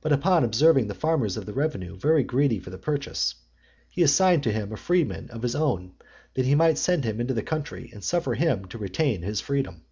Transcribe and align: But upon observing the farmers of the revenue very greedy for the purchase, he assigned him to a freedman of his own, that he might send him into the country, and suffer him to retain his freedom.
But 0.00 0.10
upon 0.10 0.42
observing 0.42 0.88
the 0.88 0.92
farmers 0.94 1.36
of 1.36 1.46
the 1.46 1.52
revenue 1.52 1.96
very 1.96 2.24
greedy 2.24 2.58
for 2.58 2.70
the 2.70 2.78
purchase, 2.78 3.36
he 3.88 4.02
assigned 4.02 4.44
him 4.44 4.68
to 4.70 4.74
a 4.74 4.76
freedman 4.76 5.30
of 5.30 5.42
his 5.42 5.54
own, 5.54 5.92
that 6.34 6.44
he 6.46 6.56
might 6.56 6.78
send 6.78 7.04
him 7.04 7.20
into 7.20 7.32
the 7.34 7.44
country, 7.44 7.88
and 7.92 8.02
suffer 8.02 8.34
him 8.34 8.64
to 8.64 8.78
retain 8.78 9.22
his 9.22 9.40
freedom. 9.40 9.84